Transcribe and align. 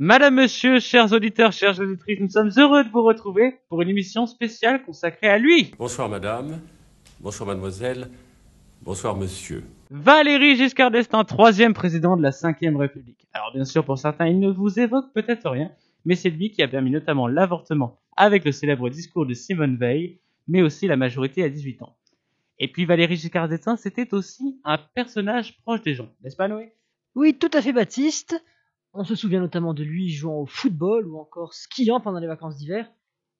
Madame, 0.00 0.36
Monsieur, 0.36 0.78
chers 0.78 1.12
auditeurs, 1.12 1.50
chères 1.50 1.80
auditrices, 1.80 2.20
nous 2.20 2.30
sommes 2.30 2.50
heureux 2.56 2.84
de 2.84 2.88
vous 2.88 3.02
retrouver 3.02 3.56
pour 3.68 3.82
une 3.82 3.88
émission 3.88 4.26
spéciale 4.26 4.82
consacrée 4.84 5.28
à 5.28 5.38
lui. 5.38 5.72
Bonsoir 5.76 6.08
madame, 6.08 6.60
bonsoir 7.18 7.48
mademoiselle, 7.48 8.08
bonsoir 8.80 9.16
monsieur. 9.16 9.64
Valéry 9.90 10.56
Giscard 10.56 10.92
d'Estaing, 10.92 11.24
troisième 11.24 11.74
président 11.74 12.16
de 12.16 12.22
la 12.22 12.30
Cinquième 12.30 12.76
République. 12.76 13.26
Alors 13.32 13.50
bien 13.52 13.64
sûr, 13.64 13.84
pour 13.84 13.98
certains, 13.98 14.28
il 14.28 14.38
ne 14.38 14.50
vous 14.50 14.78
évoque 14.78 15.12
peut-être 15.14 15.50
rien, 15.50 15.72
mais 16.04 16.14
c'est 16.14 16.30
lui 16.30 16.52
qui 16.52 16.62
a 16.62 16.68
permis 16.68 16.92
notamment 16.92 17.26
l'avortement 17.26 17.98
avec 18.18 18.44
le 18.44 18.50
célèbre 18.50 18.90
discours 18.90 19.26
de 19.26 19.32
Simone 19.32 19.76
Veil, 19.76 20.20
mais 20.48 20.60
aussi 20.60 20.88
la 20.88 20.96
majorité 20.96 21.44
à 21.44 21.48
18 21.48 21.82
ans. 21.82 21.96
Et 22.58 22.66
puis 22.66 22.84
Valéry 22.84 23.16
Giscard 23.16 23.48
d'Estaing, 23.48 23.76
c'était 23.76 24.12
aussi 24.12 24.60
un 24.64 24.76
personnage 24.76 25.56
proche 25.62 25.82
des 25.82 25.94
gens, 25.94 26.10
n'est-ce 26.22 26.34
pas 26.34 26.48
Noé? 26.48 26.72
Oui, 27.14 27.38
tout 27.38 27.50
à 27.52 27.62
fait 27.62 27.72
Baptiste. 27.72 28.42
On 28.92 29.04
se 29.04 29.14
souvient 29.14 29.38
notamment 29.38 29.72
de 29.72 29.84
lui 29.84 30.10
jouant 30.10 30.40
au 30.40 30.46
football 30.46 31.06
ou 31.06 31.18
encore 31.18 31.54
skiant 31.54 32.00
pendant 32.00 32.18
les 32.18 32.26
vacances 32.26 32.56
d'hiver. 32.56 32.90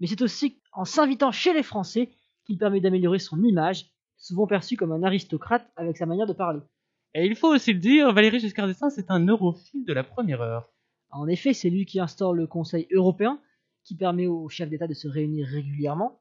Mais 0.00 0.08
c'est 0.08 0.22
aussi 0.22 0.60
en 0.72 0.84
s'invitant 0.84 1.30
chez 1.30 1.52
les 1.52 1.62
Français 1.62 2.10
qu'il 2.44 2.58
permet 2.58 2.80
d'améliorer 2.80 3.20
son 3.20 3.40
image, 3.44 3.86
souvent 4.16 4.48
perçu 4.48 4.76
comme 4.76 4.90
un 4.90 5.04
aristocrate 5.04 5.70
avec 5.76 5.96
sa 5.96 6.06
manière 6.06 6.26
de 6.26 6.32
parler. 6.32 6.60
Et 7.14 7.26
il 7.26 7.36
faut 7.36 7.54
aussi 7.54 7.72
le 7.72 7.78
dire, 7.78 8.12
Valéry 8.12 8.40
Giscard 8.40 8.66
d'Estaing, 8.66 8.90
c'est 8.90 9.12
un 9.12 9.24
europhile 9.24 9.84
de 9.84 9.92
la 9.92 10.02
première 10.02 10.40
heure. 10.40 10.68
En 11.10 11.28
effet, 11.28 11.52
c'est 11.52 11.70
lui 11.70 11.86
qui 11.86 12.00
instaure 12.00 12.34
le 12.34 12.48
Conseil 12.48 12.88
européen, 12.92 13.38
qui 13.84 13.94
permet 13.96 14.26
aux 14.26 14.48
chefs 14.48 14.68
d'État 14.68 14.86
de 14.86 14.94
se 14.94 15.08
réunir 15.08 15.46
régulièrement, 15.46 16.20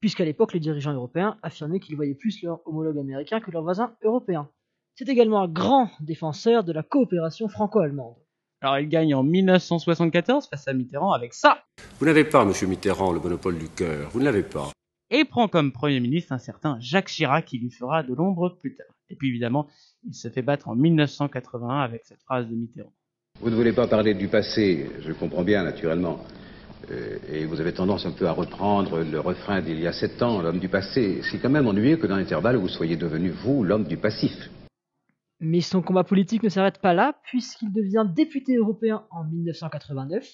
puisqu'à 0.00 0.24
l'époque, 0.24 0.52
les 0.52 0.60
dirigeants 0.60 0.92
européens 0.92 1.38
affirmaient 1.42 1.80
qu'ils 1.80 1.96
voyaient 1.96 2.14
plus 2.14 2.42
leurs 2.42 2.60
homologues 2.66 2.98
américains 2.98 3.40
que 3.40 3.50
leurs 3.50 3.62
voisins 3.62 3.94
européens. 4.02 4.48
C'est 4.94 5.08
également 5.08 5.42
un 5.42 5.48
grand 5.48 5.90
défenseur 6.00 6.64
de 6.64 6.72
la 6.72 6.82
coopération 6.82 7.48
franco-allemande. 7.48 8.16
Alors 8.60 8.78
il 8.80 8.88
gagne 8.88 9.14
en 9.14 9.22
1974 9.22 10.48
face 10.48 10.66
à 10.66 10.72
Mitterrand 10.72 11.12
avec 11.12 11.32
ça, 11.32 11.62
Vous 12.00 12.06
n'avez 12.06 12.24
pas, 12.24 12.44
monsieur 12.44 12.66
Mitterrand, 12.66 13.12
le 13.12 13.20
monopole 13.20 13.56
du 13.58 13.68
cœur, 13.68 14.10
vous 14.10 14.18
ne 14.18 14.24
l'avez 14.24 14.42
pas. 14.42 14.72
et 15.10 15.24
prend 15.24 15.46
comme 15.48 15.70
Premier 15.72 16.00
ministre 16.00 16.32
un 16.32 16.38
certain 16.38 16.76
Jacques 16.80 17.06
Chirac 17.08 17.44
qui 17.44 17.58
lui 17.58 17.70
fera 17.70 18.02
de 18.02 18.12
l'ombre 18.14 18.56
plus 18.60 18.74
tard. 18.74 18.86
Et 19.10 19.14
puis 19.16 19.28
évidemment, 19.28 19.68
il 20.04 20.14
se 20.14 20.28
fait 20.28 20.42
battre 20.42 20.68
en 20.68 20.74
1981 20.74 21.78
avec 21.78 22.04
cette 22.04 22.20
phrase 22.22 22.46
de 22.48 22.54
Mitterrand. 22.54 22.92
Vous 23.40 23.50
ne 23.50 23.54
voulez 23.54 23.72
pas 23.72 23.86
parler 23.86 24.14
du 24.14 24.26
passé, 24.26 24.90
je 25.00 25.08
le 25.08 25.14
comprends 25.14 25.44
bien 25.44 25.62
naturellement. 25.62 26.18
Euh, 26.90 27.18
et 27.30 27.44
vous 27.44 27.60
avez 27.60 27.72
tendance 27.72 28.06
un 28.06 28.12
peu 28.12 28.26
à 28.26 28.32
reprendre 28.32 29.00
le 29.00 29.20
refrain 29.20 29.60
d'il 29.60 29.80
y 29.80 29.86
a 29.86 29.92
sept 29.92 30.22
ans, 30.22 30.40
l'homme 30.40 30.58
du 30.58 30.68
passé. 30.68 31.20
C'est 31.22 31.38
quand 31.38 31.50
même 31.50 31.66
ennuyeux 31.66 31.96
que 31.96 32.06
dans 32.06 32.16
l'intervalle 32.16 32.56
vous 32.56 32.68
soyez 32.68 32.96
devenu, 32.96 33.30
vous, 33.30 33.64
l'homme 33.64 33.84
du 33.84 33.96
passif. 33.96 34.50
Mais 35.40 35.60
son 35.60 35.82
combat 35.82 36.04
politique 36.04 36.42
ne 36.42 36.48
s'arrête 36.48 36.80
pas 36.80 36.94
là, 36.94 37.14
puisqu'il 37.24 37.72
devient 37.72 38.06
député 38.14 38.56
européen 38.56 39.04
en 39.10 39.24
1989, 39.24 40.26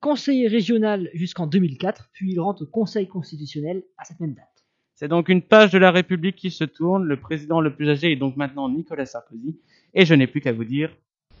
conseiller 0.00 0.48
régional 0.48 1.10
jusqu'en 1.12 1.46
2004, 1.46 2.08
puis 2.12 2.32
il 2.32 2.40
rentre 2.40 2.62
au 2.62 2.66
Conseil 2.66 3.06
constitutionnel 3.06 3.82
à 3.98 4.04
cette 4.04 4.20
même 4.20 4.34
date. 4.34 4.46
C'est 4.94 5.08
donc 5.08 5.28
une 5.28 5.42
page 5.42 5.72
de 5.72 5.78
la 5.78 5.90
République 5.90 6.36
qui 6.36 6.50
se 6.50 6.64
tourne, 6.64 7.04
le 7.04 7.18
président 7.18 7.60
le 7.60 7.74
plus 7.74 7.88
âgé 7.88 8.12
est 8.12 8.16
donc 8.16 8.36
maintenant 8.36 8.68
Nicolas 8.68 9.06
Sarkozy, 9.06 9.58
et 9.94 10.04
je 10.04 10.14
n'ai 10.14 10.26
plus 10.26 10.40
qu'à 10.40 10.52
vous 10.52 10.64
dire 10.64 10.90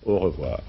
Au 0.04 0.18
revoir. 0.18 0.60